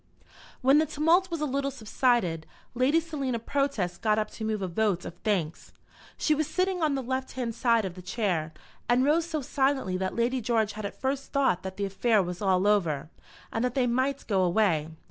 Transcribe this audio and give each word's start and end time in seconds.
When 0.61 0.79
the 0.79 0.87
tumult 0.87 1.29
was 1.29 1.41
a 1.41 1.45
little 1.45 1.69
subsided, 1.69 2.47
Lady 2.73 2.99
Selina 2.99 3.37
Protest 3.37 4.01
got 4.01 4.17
up 4.17 4.31
to 4.31 4.43
move 4.43 4.63
a 4.63 4.67
vote 4.67 5.05
of 5.05 5.13
thanks. 5.23 5.73
She 6.17 6.33
was 6.33 6.47
sitting 6.47 6.81
on 6.81 6.95
the 6.95 7.03
left 7.03 7.33
hand 7.33 7.53
side 7.53 7.85
of 7.85 7.93
the 7.93 8.01
Chair, 8.01 8.51
and 8.89 9.05
rose 9.05 9.27
so 9.27 9.43
silently 9.43 9.97
that 9.97 10.15
Lady 10.15 10.41
George 10.41 10.73
had 10.73 10.85
at 10.87 10.99
first 10.99 11.31
thought 11.31 11.61
that 11.61 11.77
the 11.77 11.85
affair 11.85 12.23
was 12.23 12.41
all 12.41 12.65
over, 12.65 13.11
and 13.53 13.63
that 13.63 13.75
they 13.75 13.85
might 13.85 14.25
go 14.25 14.41
away. 14.41 14.89